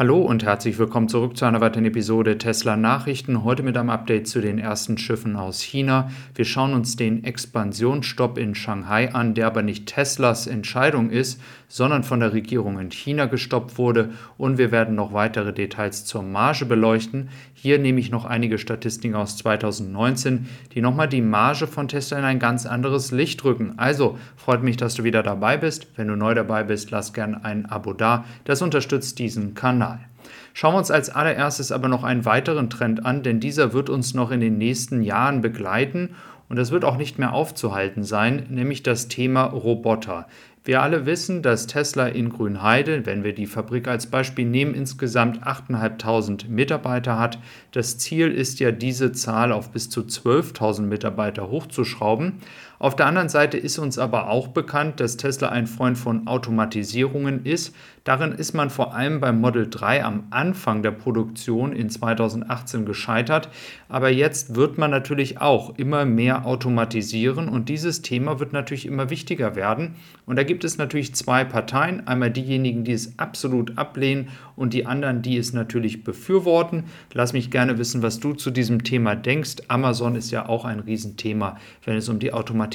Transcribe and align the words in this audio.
Hallo 0.00 0.22
und 0.22 0.42
herzlich 0.44 0.78
willkommen 0.78 1.10
zurück 1.10 1.36
zu 1.36 1.44
einer 1.44 1.60
weiteren 1.60 1.84
Episode 1.84 2.38
Tesla 2.38 2.74
Nachrichten. 2.74 3.44
Heute 3.44 3.62
mit 3.62 3.76
einem 3.76 3.90
Update 3.90 4.28
zu 4.28 4.40
den 4.40 4.58
ersten 4.58 4.96
Schiffen 4.96 5.36
aus 5.36 5.60
China. 5.60 6.10
Wir 6.34 6.46
schauen 6.46 6.72
uns 6.72 6.96
den 6.96 7.22
Expansionsstopp 7.22 8.38
in 8.38 8.54
Shanghai 8.54 9.12
an, 9.12 9.34
der 9.34 9.46
aber 9.46 9.60
nicht 9.60 9.84
Teslas 9.84 10.46
Entscheidung 10.46 11.10
ist, 11.10 11.38
sondern 11.70 12.02
von 12.02 12.20
der 12.20 12.34
Regierung 12.34 12.78
in 12.78 12.90
China 12.90 13.26
gestoppt 13.26 13.78
wurde. 13.78 14.10
Und 14.36 14.58
wir 14.58 14.72
werden 14.72 14.96
noch 14.96 15.14
weitere 15.14 15.54
Details 15.54 16.04
zur 16.04 16.22
Marge 16.22 16.66
beleuchten. 16.66 17.30
Hier 17.54 17.78
nehme 17.78 18.00
ich 18.00 18.10
noch 18.10 18.24
einige 18.24 18.58
Statistiken 18.58 19.14
aus 19.14 19.38
2019, 19.38 20.48
die 20.74 20.82
nochmal 20.82 21.08
die 21.08 21.22
Marge 21.22 21.68
von 21.68 21.88
Tesla 21.88 22.18
in 22.18 22.24
ein 22.24 22.38
ganz 22.40 22.66
anderes 22.66 23.12
Licht 23.12 23.42
rücken. 23.44 23.74
Also 23.78 24.18
freut 24.36 24.62
mich, 24.62 24.76
dass 24.76 24.94
du 24.94 25.04
wieder 25.04 25.22
dabei 25.22 25.56
bist. 25.56 25.86
Wenn 25.96 26.08
du 26.08 26.16
neu 26.16 26.34
dabei 26.34 26.64
bist, 26.64 26.90
lass 26.90 27.12
gerne 27.12 27.44
ein 27.44 27.66
Abo 27.66 27.92
da. 27.92 28.24
Das 28.44 28.62
unterstützt 28.62 29.20
diesen 29.20 29.54
Kanal. 29.54 30.00
Schauen 30.52 30.74
wir 30.74 30.78
uns 30.78 30.90
als 30.90 31.08
allererstes 31.08 31.70
aber 31.70 31.88
noch 31.88 32.02
einen 32.02 32.24
weiteren 32.24 32.68
Trend 32.68 33.06
an, 33.06 33.22
denn 33.22 33.38
dieser 33.38 33.72
wird 33.72 33.88
uns 33.88 34.12
noch 34.12 34.32
in 34.32 34.40
den 34.40 34.58
nächsten 34.58 35.02
Jahren 35.02 35.40
begleiten 35.40 36.10
und 36.50 36.56
das 36.56 36.72
wird 36.72 36.84
auch 36.84 36.96
nicht 36.96 37.16
mehr 37.16 37.32
aufzuhalten 37.32 38.02
sein, 38.02 38.46
nämlich 38.50 38.82
das 38.82 39.06
Thema 39.06 39.44
Roboter. 39.44 40.26
Wir 40.62 40.82
alle 40.82 41.06
wissen, 41.06 41.40
dass 41.40 41.66
Tesla 41.66 42.06
in 42.06 42.28
Grünheide, 42.28 43.06
wenn 43.06 43.24
wir 43.24 43.34
die 43.34 43.46
Fabrik 43.46 43.88
als 43.88 44.08
Beispiel 44.08 44.44
nehmen, 44.44 44.74
insgesamt 44.74 45.42
8.500 45.42 46.48
Mitarbeiter 46.48 47.18
hat. 47.18 47.38
Das 47.72 47.96
Ziel 47.96 48.30
ist 48.30 48.60
ja, 48.60 48.70
diese 48.70 49.12
Zahl 49.12 49.52
auf 49.52 49.70
bis 49.70 49.88
zu 49.88 50.02
12.000 50.02 50.82
Mitarbeiter 50.82 51.48
hochzuschrauben. 51.48 52.40
Auf 52.80 52.96
der 52.96 53.04
anderen 53.04 53.28
Seite 53.28 53.58
ist 53.58 53.78
uns 53.78 53.98
aber 53.98 54.30
auch 54.30 54.48
bekannt, 54.48 55.00
dass 55.00 55.18
Tesla 55.18 55.50
ein 55.50 55.66
Freund 55.66 55.98
von 55.98 56.26
Automatisierungen 56.26 57.44
ist. 57.44 57.74
Darin 58.04 58.32
ist 58.32 58.54
man 58.54 58.70
vor 58.70 58.94
allem 58.94 59.20
beim 59.20 59.38
Model 59.38 59.68
3 59.68 60.02
am 60.02 60.28
Anfang 60.30 60.82
der 60.82 60.92
Produktion 60.92 61.74
in 61.74 61.90
2018 61.90 62.86
gescheitert. 62.86 63.50
Aber 63.90 64.08
jetzt 64.08 64.54
wird 64.54 64.78
man 64.78 64.90
natürlich 64.90 65.42
auch 65.42 65.76
immer 65.76 66.06
mehr 66.06 66.46
automatisieren 66.46 67.50
und 67.50 67.68
dieses 67.68 68.00
Thema 68.00 68.40
wird 68.40 68.54
natürlich 68.54 68.86
immer 68.86 69.10
wichtiger 69.10 69.56
werden. 69.56 69.96
Und 70.24 70.36
da 70.36 70.42
gibt 70.42 70.64
es 70.64 70.78
natürlich 70.78 71.14
zwei 71.14 71.44
Parteien. 71.44 72.06
Einmal 72.06 72.30
diejenigen, 72.30 72.84
die 72.84 72.92
es 72.92 73.18
absolut 73.18 73.76
ablehnen 73.76 74.30
und 74.56 74.72
die 74.72 74.86
anderen, 74.86 75.20
die 75.20 75.36
es 75.36 75.52
natürlich 75.52 76.02
befürworten. 76.02 76.84
Lass 77.12 77.34
mich 77.34 77.50
gerne 77.50 77.76
wissen, 77.76 78.02
was 78.02 78.20
du 78.20 78.32
zu 78.32 78.50
diesem 78.50 78.84
Thema 78.84 79.16
denkst. 79.16 79.56
Amazon 79.68 80.16
ist 80.16 80.30
ja 80.30 80.48
auch 80.48 80.64
ein 80.64 80.80
Riesenthema, 80.80 81.58
wenn 81.84 81.98
es 81.98 82.08
um 82.08 82.18
die 82.18 82.32
Automatisierung 82.32 82.69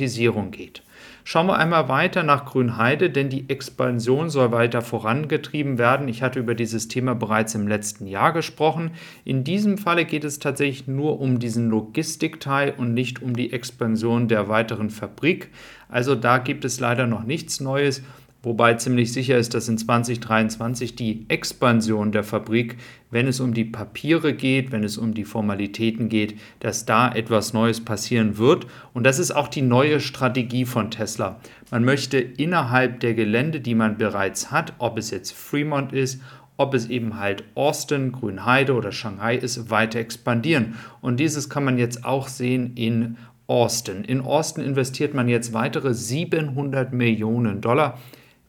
geht. 0.51 0.81
Schauen 1.27 1.47
wir 1.47 1.57
einmal 1.57 1.89
weiter 1.89 2.21
nach 2.21 2.45
Grünheide, 2.45 3.09
denn 3.09 3.29
die 3.29 3.49
Expansion 3.49 4.29
soll 4.29 4.51
weiter 4.51 4.83
vorangetrieben 4.83 5.79
werden. 5.79 6.07
Ich 6.07 6.21
hatte 6.21 6.39
über 6.39 6.53
dieses 6.53 6.87
Thema 6.87 7.15
bereits 7.15 7.55
im 7.55 7.67
letzten 7.67 8.05
Jahr 8.05 8.31
gesprochen. 8.31 8.91
In 9.23 9.43
diesem 9.43 9.79
Falle 9.79 10.05
geht 10.05 10.23
es 10.23 10.37
tatsächlich 10.37 10.87
nur 10.87 11.19
um 11.19 11.39
diesen 11.39 11.71
Logistikteil 11.71 12.75
und 12.77 12.93
nicht 12.93 13.23
um 13.23 13.35
die 13.35 13.51
Expansion 13.53 14.27
der 14.27 14.49
weiteren 14.49 14.91
Fabrik. 14.91 15.49
Also 15.89 16.13
da 16.13 16.37
gibt 16.37 16.63
es 16.63 16.79
leider 16.79 17.07
noch 17.07 17.23
nichts 17.23 17.59
Neues 17.59 18.03
wobei 18.45 18.75
ziemlich 18.75 19.11
sicher 19.11 19.37
ist, 19.37 19.53
dass 19.53 19.67
in 19.67 19.77
2023 19.77 20.95
die 20.95 21.25
Expansion 21.27 22.11
der 22.11 22.23
Fabrik, 22.23 22.77
wenn 23.11 23.27
es 23.27 23.39
um 23.39 23.53
die 23.53 23.65
Papiere 23.65 24.33
geht, 24.33 24.71
wenn 24.71 24.83
es 24.83 24.97
um 24.97 25.13
die 25.13 25.25
Formalitäten 25.25 26.07
geht, 26.07 26.35
dass 26.59 26.85
da 26.85 27.11
etwas 27.11 27.53
Neues 27.53 27.83
passieren 27.83 28.37
wird. 28.37 28.67
Und 28.93 29.03
das 29.03 29.19
ist 29.19 29.31
auch 29.31 29.47
die 29.47 29.61
neue 29.61 29.99
Strategie 29.99 30.65
von 30.65 30.91
Tesla. 30.91 31.39
Man 31.71 31.83
möchte 31.83 32.19
innerhalb 32.19 32.99
der 33.01 33.15
Gelände, 33.15 33.59
die 33.59 33.75
man 33.75 33.97
bereits 33.97 34.51
hat, 34.51 34.73
ob 34.77 34.97
es 34.97 35.11
jetzt 35.11 35.33
Fremont 35.33 35.91
ist, 35.91 36.21
ob 36.57 36.73
es 36.73 36.87
eben 36.87 37.19
halt 37.19 37.43
Austin, 37.55 38.11
Grünheide 38.11 38.73
oder 38.73 38.91
Shanghai 38.91 39.35
ist, 39.35 39.69
weiter 39.69 39.99
expandieren. 39.99 40.75
Und 41.01 41.19
dieses 41.19 41.49
kann 41.49 41.65
man 41.65 41.77
jetzt 41.77 42.05
auch 42.05 42.27
sehen 42.27 42.73
in 42.75 43.17
Austin. 43.47 44.03
In 44.03 44.21
Austin 44.21 44.63
investiert 44.63 45.13
man 45.13 45.27
jetzt 45.27 45.53
weitere 45.53 45.93
700 45.93 46.93
Millionen 46.93 47.61
Dollar. 47.61 47.99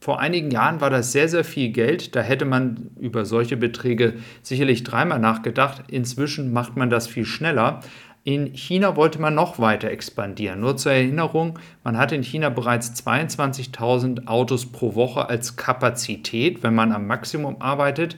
Vor 0.06 0.20
einigen 0.20 0.52
Jahren 0.52 0.80
war 0.80 0.88
das 0.88 1.10
sehr, 1.10 1.28
sehr 1.28 1.42
viel 1.42 1.70
Geld. 1.70 2.14
Da 2.14 2.20
hätte 2.20 2.44
man 2.44 2.90
über 3.00 3.24
solche 3.24 3.56
Beträge 3.56 4.14
sicherlich 4.40 4.84
dreimal 4.84 5.18
nachgedacht. 5.18 5.82
Inzwischen 5.88 6.52
macht 6.52 6.76
man 6.76 6.90
das 6.90 7.08
viel 7.08 7.24
schneller. 7.24 7.80
In 8.22 8.54
China 8.54 8.94
wollte 8.94 9.20
man 9.20 9.34
noch 9.34 9.58
weiter 9.58 9.90
expandieren. 9.90 10.60
Nur 10.60 10.76
zur 10.76 10.92
Erinnerung, 10.92 11.58
man 11.82 11.98
hat 11.98 12.12
in 12.12 12.22
China 12.22 12.50
bereits 12.50 13.04
22.000 13.04 14.28
Autos 14.28 14.66
pro 14.66 14.94
Woche 14.94 15.28
als 15.28 15.56
Kapazität, 15.56 16.62
wenn 16.62 16.76
man 16.76 16.92
am 16.92 17.08
Maximum 17.08 17.60
arbeitet. 17.60 18.16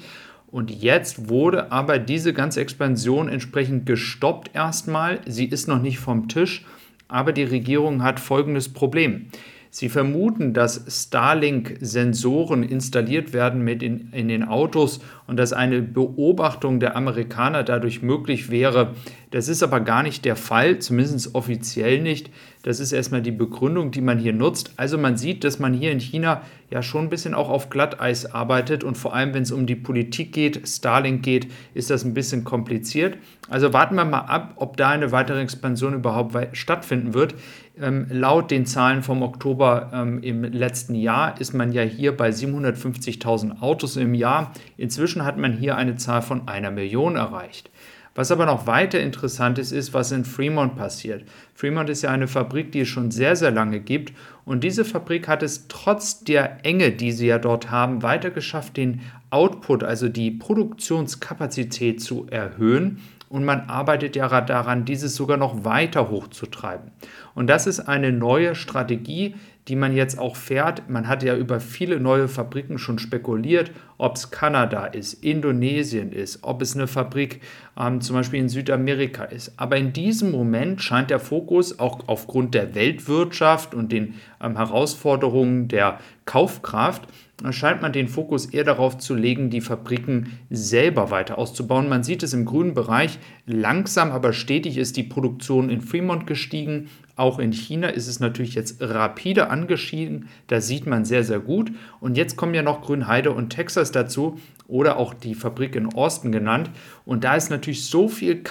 Und 0.49 0.71
jetzt 0.71 1.31
wurde 1.31 1.73
aber 1.73 1.99
diese 1.99 2.35
ganze 2.35 2.61
Expansion 2.61 3.31
entsprechend 3.31 3.87
gestoppt 3.87 4.51
erstmal. 4.55 5.21
Sie 5.25 5.47
ist 5.47 5.69
noch 5.69 5.81
nicht 5.81 6.01
vom 6.01 6.29
Tisch, 6.29 6.67
aber 7.09 7.33
die 7.33 7.45
Regierung 7.45 8.03
hat 8.03 8.21
folgendes 8.21 8.71
Problem. 8.71 9.31
Sie 9.71 9.89
vermuten, 9.89 10.55
dass 10.55 10.85
Starlink-Sensoren 10.89 12.63
installiert 12.63 13.33
werden 13.33 13.63
mit 13.63 13.83
in, 13.83 14.11
in 14.13 14.29
den 14.29 14.45
Autos 14.45 15.01
und 15.27 15.37
dass 15.37 15.53
eine 15.53 15.83
Beobachtung 15.83 16.81
der 16.81 16.97
Amerikaner 16.97 17.63
dadurch 17.65 18.03
möglich 18.03 18.51
wäre. 18.51 18.95
Das 19.31 19.49
ist 19.49 19.63
aber 19.63 19.81
gar 19.81 20.03
nicht 20.03 20.25
der 20.25 20.37
Fall, 20.37 20.79
zumindest 20.79 21.35
offiziell 21.35 22.01
nicht. 22.01 22.31
Das 22.69 22.81
ist 22.81 22.93
erstmal 22.93 23.23
die 23.23 23.31
Begründung, 23.31 23.93
die 23.93 24.03
man 24.03 24.19
hier 24.19 24.35
nutzt. 24.35 24.75
Also 24.77 24.99
man 24.99 25.17
sieht, 25.17 25.43
dass 25.43 25.59
man 25.59 25.73
hier 25.73 25.91
in 25.91 26.01
China 26.01 26.43
ja 26.69 26.83
schon 26.83 27.05
ein 27.05 27.09
bisschen 27.09 27.33
auch 27.33 27.49
auf 27.49 27.71
Glatteis 27.71 28.27
arbeitet 28.27 28.85
und 28.85 28.99
vor 28.99 29.15
allem, 29.15 29.33
wenn 29.33 29.45
es 29.45 29.53
um 29.53 29.65
die 29.65 29.75
Politik 29.75 30.35
geht, 30.35 30.69
Starlink 30.69 31.23
geht, 31.23 31.51
ist 31.73 31.89
das 31.89 32.05
ein 32.05 32.13
bisschen 32.13 32.45
kompliziert. 32.45 33.17
Also 33.49 33.73
warten 33.73 33.95
wir 33.95 34.05
mal 34.05 34.19
ab, 34.19 34.53
ob 34.57 34.77
da 34.77 34.91
eine 34.91 35.13
weitere 35.13 35.41
Expansion 35.41 35.95
überhaupt 35.95 36.37
stattfinden 36.55 37.15
wird. 37.15 37.37
Ähm, 37.81 38.07
laut 38.11 38.51
den 38.51 38.67
Zahlen 38.67 39.03
vom 39.03 39.23
Oktober 39.23 39.91
ähm, 39.95 40.23
im 40.23 40.45
letzten 40.45 40.95
Jahr 40.95 41.41
ist 41.41 41.55
man 41.55 41.73
ja 41.73 41.81
hier 41.81 42.15
bei 42.15 42.29
750.000 42.29 43.63
Autos 43.63 43.97
im 43.97 44.13
Jahr. 44.13 44.53
Inzwischen 44.77 45.25
hat 45.25 45.39
man 45.39 45.55
hier 45.55 45.79
eine 45.79 45.97
Zahl 45.97 46.21
von 46.21 46.49
einer 46.49 46.71
Million 46.71 47.17
erreicht. 47.17 47.71
Was 48.19 48.33
aber 48.33 48.47
noch 48.47 48.67
weiter 48.67 48.99
interessant 48.99 49.61
ist, 49.61 49.71
ist, 49.71 49.95
was 49.95 50.11
in 50.11 50.25
Fremont 50.25 50.75
passiert. 50.75 51.23
Fremont 51.55 51.89
ist 51.89 52.03
ja 52.03 52.11
eine 52.11 52.27
Fabrik, 52.27 52.73
die 52.73 52.81
es 52.81 52.89
schon 52.89 53.13
sehr, 53.13 53.37
sehr 53.37 53.53
lange 53.53 53.79
gibt. 53.79 54.13
Und 54.45 54.65
diese 54.65 54.85
Fabrik 54.85 55.29
hat 55.29 55.45
es 55.45 55.69
trotz 55.69 56.25
der 56.25 56.67
Enge, 56.67 56.91
die 56.91 57.13
sie 57.13 57.29
ja 57.29 57.39
dort 57.39 57.71
haben, 57.71 58.03
weiter 58.03 58.31
geschafft, 58.31 58.77
den 58.77 59.03
Output, 59.31 59.85
also 59.85 60.09
die 60.09 60.33
Produktionskapazität 60.33 62.03
zu 62.03 62.27
erhöhen 62.29 63.01
und 63.29 63.45
man 63.45 63.69
arbeitet 63.69 64.17
ja 64.17 64.41
daran, 64.41 64.85
dieses 64.85 65.15
sogar 65.15 65.37
noch 65.37 65.65
weiter 65.65 66.11
hochzutreiben. 66.11 66.91
Und 67.35 67.47
das 67.49 67.67
ist 67.67 67.81
eine 67.81 68.11
neue 68.11 68.55
Strategie, 68.55 69.35
die 69.69 69.77
man 69.77 69.95
jetzt 69.95 70.19
auch 70.19 70.37
fährt. 70.37 70.89
Man 70.89 71.09
hat 71.09 71.23
ja 71.23 71.37
über 71.37 71.61
viele 71.61 72.01
neue 72.01 72.29
Fabriken 72.29 72.79
schon 72.79 72.99
spekuliert, 72.99 73.71
ob 73.99 74.17
es 74.17 74.31
Kanada 74.31 74.87
ist, 74.87 75.15
Indonesien 75.25 76.13
ist, 76.13 76.43
ob 76.43 76.63
es 76.63 76.75
eine 76.75 76.87
Fabrik 76.87 77.41
ähm, 77.79 78.01
zum 78.01 78.17
Beispiel 78.17 78.41
in 78.41 78.49
Südamerika 78.49 79.25
ist. 79.25 79.53
Aber 79.57 79.77
in 79.77 79.93
diesem 79.93 80.31
Moment 80.31 80.81
scheint 80.81 81.11
der 81.11 81.21
Fokus 81.21 81.79
auch 81.79 82.01
aufgrund 82.07 82.55
der 82.55 82.75
Weltwirtschaft 82.75 83.75
und 83.75 83.93
den 83.93 84.15
ähm, 84.41 84.57
Herausforderungen 84.57 85.69
der 85.69 85.99
Kaufkraft 86.29 87.09
scheint 87.53 87.81
man 87.81 87.95
den 87.95 88.07
Fokus 88.07 88.45
eher 88.45 88.65
darauf 88.65 88.99
zu 88.99 89.15
legen, 89.15 89.49
die 89.49 89.63
Fabriken 89.63 90.39
selber 90.51 91.11
weiter 91.11 91.39
auszubauen. 91.39 91.89
Man 91.89 92.03
sieht 92.03 92.23
es 92.23 92.35
im 92.35 92.45
grünen 92.45 92.75
Bereich. 92.75 93.19
Langsam, 93.47 94.11
aber 94.11 94.35
stetig 94.35 94.77
ist 94.77 94.99
die 94.99 95.05
Produktion 95.05 95.71
in 95.71 95.81
Fremont 95.81 96.27
gestiegen. 96.27 96.91
Auch 97.17 97.39
in 97.39 97.53
China 97.55 97.89
ist 97.89 98.09
es 98.09 98.21
natürlich 98.21 98.55
jetzt 98.55 98.77
rapide 98.83 99.49
angestiegen. 99.49 100.29
Da 100.49 100.61
sieht 100.61 100.87
man 100.87 101.07
sehr, 101.07 101.25
sehr 101.25 101.41
gut. 101.41 101.73
Und 101.99 102.19
jetzt 102.19 102.37
kommen 102.37 102.53
ja 102.53 102.63
noch 102.63 102.83
Grünheide 102.83 103.33
und 103.33 103.49
Texas 103.49 103.91
dazu 103.91 104.39
oder 104.67 104.99
auch 104.99 105.15
die 105.15 105.35
Fabrik 105.35 105.77
in 105.77 105.95
Austin 105.95 106.31
genannt. 106.31 106.71
Und 107.07 107.25
da 107.25 107.37
ist 107.37 107.49
natürlich 107.49 107.87
so 107.87 108.07
viel 108.07 108.43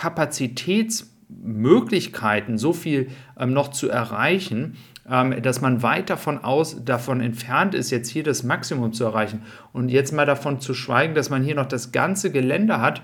Kapazitätsmöglichkeiten, 1.27 2.57
so 2.57 2.74
viel 2.74 3.09
ähm, 3.38 3.53
noch 3.53 3.69
zu 3.69 3.89
erreichen, 3.89 4.77
ähm, 5.09 5.41
dass 5.41 5.62
man 5.62 5.83
weit 5.83 6.09
davon 6.09 6.44
aus, 6.44 6.83
davon 6.83 7.21
entfernt 7.21 7.74
ist, 7.74 7.91
jetzt 7.91 8.09
hier 8.09 8.24
das 8.24 8.44
Maximum 8.44 8.94
zu 8.94 9.03
erreichen. 9.03 9.44
Und 9.74 9.89
jetzt 9.89 10.13
mal 10.13 10.25
davon 10.25 10.59
zu 10.59 10.74
schweigen, 10.74 11.15
dass 11.15 11.29
man 11.29 11.44
hier 11.44 11.56
noch 11.56 11.68
das 11.68 11.91
ganze 11.91 12.31
Gelände 12.31 12.81
hat, 12.81 13.01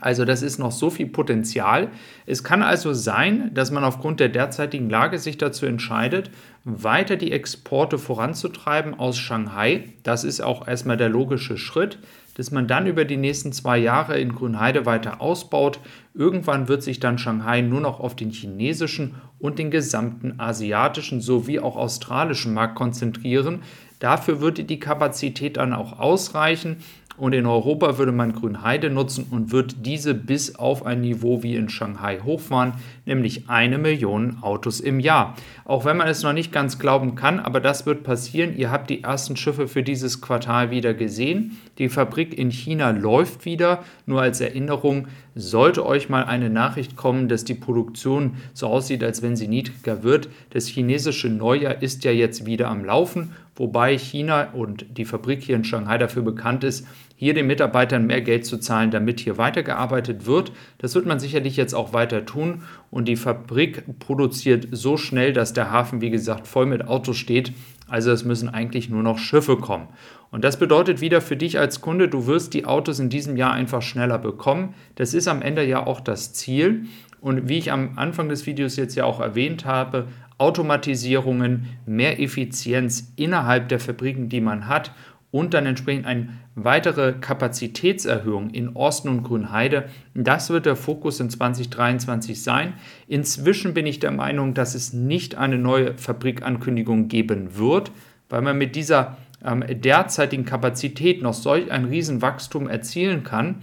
also 0.00 0.24
das 0.24 0.42
ist 0.42 0.58
noch 0.58 0.72
so 0.72 0.90
viel 0.90 1.06
Potenzial. 1.06 1.88
Es 2.26 2.42
kann 2.42 2.62
also 2.62 2.92
sein, 2.92 3.54
dass 3.54 3.70
man 3.70 3.84
aufgrund 3.84 4.18
der 4.18 4.28
derzeitigen 4.28 4.90
Lage 4.90 5.18
sich 5.18 5.38
dazu 5.38 5.66
entscheidet, 5.66 6.30
weiter 6.64 7.16
die 7.16 7.30
Exporte 7.30 7.98
voranzutreiben 7.98 8.94
aus 8.94 9.16
Shanghai. 9.16 9.92
Das 10.02 10.24
ist 10.24 10.40
auch 10.40 10.66
erstmal 10.66 10.96
der 10.96 11.10
logische 11.10 11.56
Schritt, 11.56 12.00
dass 12.34 12.50
man 12.50 12.66
dann 12.66 12.86
über 12.86 13.04
die 13.04 13.16
nächsten 13.16 13.52
zwei 13.52 13.78
Jahre 13.78 14.18
in 14.18 14.34
Grünheide 14.34 14.86
weiter 14.86 15.20
ausbaut. 15.20 15.80
Irgendwann 16.14 16.68
wird 16.68 16.82
sich 16.82 17.00
dann 17.00 17.18
Shanghai 17.18 17.60
nur 17.60 17.80
noch 17.80 18.00
auf 18.00 18.16
den 18.16 18.30
chinesischen 18.30 19.14
und 19.38 19.58
den 19.58 19.70
gesamten 19.70 20.38
asiatischen 20.38 21.20
sowie 21.20 21.60
auch 21.60 21.76
australischen 21.76 22.54
Markt 22.54 22.74
konzentrieren. 22.74 23.62
Dafür 23.98 24.40
würde 24.40 24.64
die 24.64 24.80
Kapazität 24.80 25.56
dann 25.56 25.72
auch 25.72 25.98
ausreichen 25.98 26.76
und 27.16 27.32
in 27.32 27.46
Europa 27.46 27.98
würde 27.98 28.12
man 28.12 28.32
Grünheide 28.32 28.90
nutzen 28.90 29.26
und 29.30 29.52
wird 29.52 29.86
diese 29.86 30.14
bis 30.14 30.56
auf 30.56 30.84
ein 30.84 31.00
Niveau 31.00 31.42
wie 31.42 31.56
in 31.56 31.68
Shanghai 31.68 32.20
hochfahren, 32.20 32.74
nämlich 33.06 33.48
eine 33.48 33.78
Million 33.78 34.38
Autos 34.42 34.80
im 34.80 35.00
Jahr. 35.00 35.36
Auch 35.64 35.84
wenn 35.84 35.96
man 35.96 36.08
es 36.08 36.22
noch 36.22 36.32
nicht 36.32 36.52
ganz 36.52 36.78
glauben 36.78 37.14
kann, 37.14 37.40
aber 37.40 37.60
das 37.60 37.86
wird 37.86 38.02
passieren. 38.02 38.56
Ihr 38.56 38.70
habt 38.70 38.90
die 38.90 39.02
ersten 39.02 39.36
Schiffe 39.36 39.68
für 39.68 39.82
dieses 39.82 40.20
Quartal 40.20 40.70
wieder 40.70 40.94
gesehen. 40.94 41.58
Die 41.78 41.88
Fabrik 41.88 42.36
in 42.36 42.50
China 42.50 42.90
läuft 42.90 43.44
wieder. 43.44 43.84
Nur 44.06 44.20
als 44.20 44.40
Erinnerung, 44.40 45.08
sollte 45.34 45.84
euch 45.84 46.08
mal 46.08 46.24
eine 46.24 46.50
Nachricht 46.50 46.96
kommen, 46.96 47.28
dass 47.28 47.44
die 47.44 47.54
Produktion 47.54 48.36
so 48.52 48.68
aussieht, 48.68 49.02
als 49.02 49.22
wenn 49.22 49.36
sie 49.36 49.48
niedriger 49.48 50.02
wird. 50.02 50.28
Das 50.50 50.66
chinesische 50.66 51.28
Neujahr 51.28 51.82
ist 51.82 52.04
ja 52.04 52.12
jetzt 52.12 52.46
wieder 52.46 52.68
am 52.68 52.84
Laufen, 52.84 53.32
wobei 53.56 53.98
China 53.98 54.48
und 54.52 54.86
die 54.96 55.04
Fabrik 55.04 55.42
hier 55.42 55.56
in 55.56 55.64
Shanghai 55.64 55.98
dafür 55.98 56.22
bekannt 56.22 56.64
ist, 56.64 56.86
hier 57.16 57.34
den 57.34 57.46
Mitarbeitern 57.46 58.06
mehr 58.06 58.20
Geld 58.20 58.44
zu 58.44 58.58
zahlen, 58.58 58.90
damit 58.90 59.20
hier 59.20 59.38
weitergearbeitet 59.38 60.26
wird. 60.26 60.52
Das 60.78 60.94
wird 60.94 61.06
man 61.06 61.20
sicherlich 61.20 61.56
jetzt 61.56 61.74
auch 61.74 61.92
weiter 61.92 62.26
tun 62.26 62.62
und 62.90 63.06
die 63.06 63.16
Fabrik 63.16 63.84
produziert 63.98 64.66
so 64.72 64.96
schnell, 64.96 65.32
dass 65.32 65.52
der 65.52 65.70
Hafen, 65.70 66.00
wie 66.00 66.10
gesagt, 66.10 66.46
voll 66.46 66.66
mit 66.66 66.88
Autos 66.88 67.16
steht. 67.16 67.52
Also 67.88 68.10
es 68.10 68.24
müssen 68.24 68.48
eigentlich 68.48 68.88
nur 68.88 69.02
noch 69.02 69.18
Schiffe 69.18 69.56
kommen. 69.56 69.88
Und 70.30 70.42
das 70.42 70.58
bedeutet 70.58 71.00
wieder 71.00 71.20
für 71.20 71.36
dich 71.36 71.58
als 71.58 71.80
Kunde, 71.80 72.08
du 72.08 72.26
wirst 72.26 72.54
die 72.54 72.64
Autos 72.64 72.98
in 72.98 73.08
diesem 73.08 73.36
Jahr 73.36 73.52
einfach 73.52 73.82
schneller 73.82 74.18
bekommen. 74.18 74.74
Das 74.96 75.14
ist 75.14 75.28
am 75.28 75.42
Ende 75.42 75.64
ja 75.64 75.86
auch 75.86 76.00
das 76.00 76.32
Ziel. 76.32 76.86
Und 77.20 77.48
wie 77.48 77.58
ich 77.58 77.70
am 77.70 77.92
Anfang 77.96 78.28
des 78.28 78.44
Videos 78.44 78.76
jetzt 78.76 78.96
ja 78.96 79.04
auch 79.04 79.20
erwähnt 79.20 79.64
habe, 79.64 80.08
Automatisierungen, 80.36 81.68
mehr 81.86 82.20
Effizienz 82.20 83.12
innerhalb 83.16 83.68
der 83.68 83.78
Fabriken, 83.78 84.28
die 84.28 84.40
man 84.40 84.66
hat 84.66 84.92
und 85.34 85.52
dann 85.52 85.66
entsprechend 85.66 86.06
eine 86.06 86.28
weitere 86.54 87.12
Kapazitätserhöhung 87.14 88.50
in 88.50 88.76
Osten 88.76 89.08
und 89.08 89.24
Grünheide. 89.24 89.88
Das 90.14 90.48
wird 90.50 90.64
der 90.64 90.76
Fokus 90.76 91.18
in 91.18 91.28
2023 91.28 92.40
sein. 92.40 92.74
Inzwischen 93.08 93.74
bin 93.74 93.84
ich 93.84 93.98
der 93.98 94.12
Meinung, 94.12 94.54
dass 94.54 94.76
es 94.76 94.92
nicht 94.92 95.34
eine 95.34 95.58
neue 95.58 95.98
Fabrikankündigung 95.98 97.08
geben 97.08 97.58
wird, 97.58 97.90
weil 98.28 98.42
man 98.42 98.56
mit 98.56 98.76
dieser 98.76 99.16
ähm, 99.44 99.64
derzeitigen 99.68 100.44
Kapazität 100.44 101.20
noch 101.20 101.34
solch 101.34 101.68
ein 101.72 101.86
Riesenwachstum 101.86 102.68
erzielen 102.68 103.24
kann, 103.24 103.56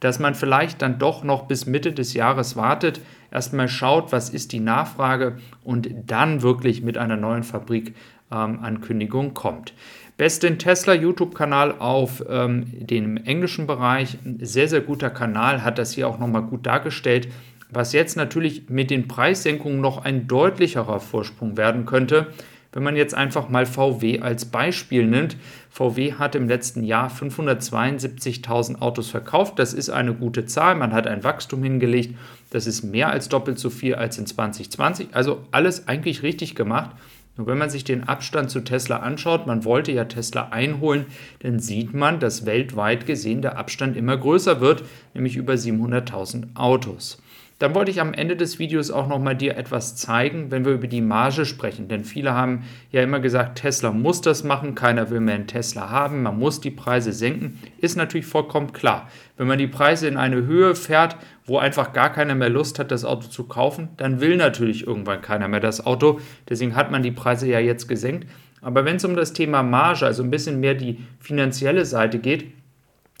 dass 0.00 0.18
man 0.18 0.34
vielleicht 0.34 0.82
dann 0.82 0.98
doch 0.98 1.24
noch 1.24 1.46
bis 1.46 1.64
Mitte 1.64 1.94
des 1.94 2.12
Jahres 2.12 2.54
wartet, 2.54 3.00
erstmal 3.30 3.68
schaut, 3.68 4.12
was 4.12 4.28
ist 4.28 4.52
die 4.52 4.60
Nachfrage 4.60 5.38
und 5.62 5.88
dann 6.06 6.42
wirklich 6.42 6.82
mit 6.82 6.98
einer 6.98 7.16
neuen 7.16 7.44
Fabrikankündigung 7.44 9.28
ähm, 9.28 9.32
kommt. 9.34 9.72
Besten 10.16 10.58
Tesla 10.58 10.94
YouTube-Kanal 10.94 11.74
auf 11.80 12.24
ähm, 12.28 12.66
dem 12.72 13.16
englischen 13.16 13.66
Bereich. 13.66 14.16
Ein 14.24 14.38
sehr, 14.42 14.68
sehr 14.68 14.80
guter 14.80 15.10
Kanal, 15.10 15.64
hat 15.64 15.76
das 15.76 15.92
hier 15.92 16.06
auch 16.06 16.20
nochmal 16.20 16.42
gut 16.42 16.66
dargestellt. 16.66 17.28
Was 17.70 17.92
jetzt 17.92 18.16
natürlich 18.16 18.68
mit 18.68 18.90
den 18.90 19.08
Preissenkungen 19.08 19.80
noch 19.80 20.04
ein 20.04 20.28
deutlicherer 20.28 21.00
Vorsprung 21.00 21.56
werden 21.56 21.84
könnte, 21.84 22.28
wenn 22.72 22.84
man 22.84 22.94
jetzt 22.94 23.14
einfach 23.14 23.48
mal 23.48 23.66
VW 23.66 24.20
als 24.20 24.44
Beispiel 24.44 25.04
nimmt. 25.04 25.36
VW 25.70 26.12
hat 26.12 26.36
im 26.36 26.46
letzten 26.46 26.84
Jahr 26.84 27.10
572.000 27.10 28.80
Autos 28.80 29.10
verkauft. 29.10 29.58
Das 29.58 29.72
ist 29.72 29.90
eine 29.90 30.14
gute 30.14 30.46
Zahl. 30.46 30.76
Man 30.76 30.92
hat 30.92 31.08
ein 31.08 31.24
Wachstum 31.24 31.64
hingelegt. 31.64 32.16
Das 32.50 32.68
ist 32.68 32.84
mehr 32.84 33.10
als 33.10 33.28
doppelt 33.28 33.58
so 33.58 33.70
viel 33.70 33.96
als 33.96 34.18
in 34.18 34.26
2020. 34.26 35.08
Also 35.12 35.44
alles 35.50 35.88
eigentlich 35.88 36.22
richtig 36.22 36.54
gemacht. 36.54 36.90
Nur 37.36 37.48
wenn 37.48 37.58
man 37.58 37.70
sich 37.70 37.82
den 37.82 38.04
Abstand 38.04 38.50
zu 38.50 38.60
Tesla 38.60 38.98
anschaut, 38.98 39.46
man 39.46 39.64
wollte 39.64 39.90
ja 39.90 40.04
Tesla 40.04 40.48
einholen, 40.50 41.06
dann 41.40 41.58
sieht 41.58 41.92
man, 41.92 42.20
dass 42.20 42.46
weltweit 42.46 43.06
gesehen 43.06 43.42
der 43.42 43.58
Abstand 43.58 43.96
immer 43.96 44.16
größer 44.16 44.60
wird, 44.60 44.84
nämlich 45.14 45.36
über 45.36 45.54
700.000 45.54 46.54
Autos. 46.54 47.20
Dann 47.60 47.74
wollte 47.74 47.90
ich 47.92 48.00
am 48.00 48.12
Ende 48.12 48.36
des 48.36 48.58
Videos 48.58 48.90
auch 48.90 49.06
nochmal 49.06 49.36
dir 49.36 49.56
etwas 49.56 49.94
zeigen, 49.94 50.50
wenn 50.50 50.64
wir 50.64 50.72
über 50.72 50.88
die 50.88 51.00
Marge 51.00 51.44
sprechen. 51.44 51.86
Denn 51.86 52.02
viele 52.02 52.34
haben 52.34 52.64
ja 52.90 53.00
immer 53.02 53.20
gesagt, 53.20 53.58
Tesla 53.58 53.92
muss 53.92 54.20
das 54.20 54.42
machen, 54.42 54.74
keiner 54.74 55.10
will 55.10 55.20
mehr 55.20 55.36
einen 55.36 55.46
Tesla 55.46 55.88
haben, 55.88 56.22
man 56.22 56.38
muss 56.38 56.60
die 56.60 56.72
Preise 56.72 57.12
senken. 57.12 57.60
Ist 57.78 57.96
natürlich 57.96 58.26
vollkommen 58.26 58.72
klar. 58.72 59.08
Wenn 59.36 59.46
man 59.46 59.58
die 59.58 59.68
Preise 59.68 60.08
in 60.08 60.16
eine 60.16 60.44
Höhe 60.46 60.74
fährt, 60.74 61.16
wo 61.46 61.58
einfach 61.58 61.92
gar 61.92 62.10
keiner 62.10 62.34
mehr 62.34 62.48
Lust 62.48 62.78
hat, 62.78 62.90
das 62.90 63.04
Auto 63.04 63.28
zu 63.28 63.44
kaufen, 63.44 63.90
dann 63.98 64.20
will 64.20 64.36
natürlich 64.36 64.86
irgendwann 64.86 65.22
keiner 65.22 65.46
mehr 65.46 65.60
das 65.60 65.86
Auto. 65.86 66.20
Deswegen 66.48 66.74
hat 66.74 66.90
man 66.90 67.02
die 67.02 67.12
Preise 67.12 67.46
ja 67.48 67.60
jetzt 67.60 67.86
gesenkt. 67.86 68.26
Aber 68.62 68.84
wenn 68.84 68.96
es 68.96 69.04
um 69.04 69.14
das 69.14 69.32
Thema 69.32 69.62
Marge, 69.62 70.06
also 70.06 70.22
ein 70.22 70.30
bisschen 70.30 70.58
mehr 70.58 70.74
die 70.74 70.98
finanzielle 71.20 71.84
Seite 71.84 72.18
geht, 72.18 72.46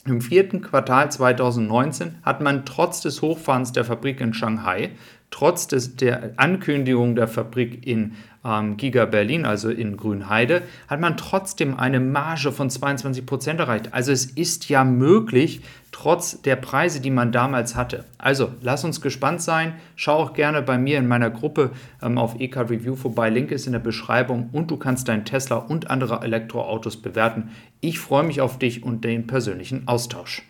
im 0.06 0.20
vierten 0.20 0.60
Quartal 0.60 1.10
2019 1.10 2.16
hat 2.22 2.40
man 2.40 2.66
trotz 2.66 3.00
des 3.00 3.22
Hochfahrens 3.22 3.72
der 3.72 3.84
Fabrik 3.84 4.20
in 4.20 4.34
Shanghai, 4.34 4.90
trotz 5.34 5.66
des, 5.66 5.96
der 5.96 6.34
Ankündigung 6.36 7.16
der 7.16 7.26
Fabrik 7.26 7.84
in 7.84 8.12
ähm, 8.44 8.76
Giga 8.76 9.04
Berlin, 9.04 9.44
also 9.44 9.68
in 9.68 9.96
Grünheide, 9.96 10.62
hat 10.86 11.00
man 11.00 11.16
trotzdem 11.16 11.76
eine 11.76 11.98
Marge 11.98 12.52
von 12.52 12.70
22 12.70 13.26
Prozent 13.26 13.58
erreicht. 13.58 13.88
Also 13.92 14.12
es 14.12 14.26
ist 14.26 14.68
ja 14.68 14.84
möglich, 14.84 15.62
trotz 15.90 16.40
der 16.42 16.54
Preise, 16.54 17.00
die 17.00 17.10
man 17.10 17.32
damals 17.32 17.74
hatte. 17.74 18.04
Also 18.16 18.52
lass 18.62 18.84
uns 18.84 19.00
gespannt 19.00 19.42
sein. 19.42 19.74
Schau 19.96 20.18
auch 20.18 20.34
gerne 20.34 20.62
bei 20.62 20.78
mir 20.78 20.98
in 20.98 21.08
meiner 21.08 21.30
Gruppe 21.30 21.72
ähm, 22.00 22.16
auf 22.16 22.38
EK 22.38 22.58
Review 22.70 22.94
vorbei. 22.94 23.28
Link 23.28 23.50
ist 23.50 23.66
in 23.66 23.72
der 23.72 23.80
Beschreibung 23.80 24.50
und 24.52 24.70
du 24.70 24.76
kannst 24.76 25.08
deinen 25.08 25.24
Tesla 25.24 25.56
und 25.56 25.90
andere 25.90 26.22
Elektroautos 26.22 27.02
bewerten. 27.02 27.50
Ich 27.80 27.98
freue 27.98 28.22
mich 28.22 28.40
auf 28.40 28.60
dich 28.60 28.84
und 28.84 29.02
den 29.02 29.26
persönlichen 29.26 29.88
Austausch. 29.88 30.44